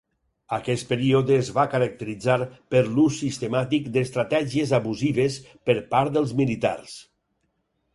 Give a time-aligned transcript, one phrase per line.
[0.55, 2.39] Aquest període es va caracteritzar
[2.75, 7.03] per l'ús sistemàtic d'estratègies abusives per part dels militars.